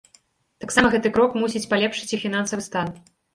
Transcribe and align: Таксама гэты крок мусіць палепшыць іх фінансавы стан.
Таксама 0.63 0.87
гэты 0.95 1.11
крок 1.17 1.35
мусіць 1.41 1.61
палепшыць 1.75 2.11
іх 2.19 2.25
фінансавы 2.25 2.67
стан. 2.71 2.93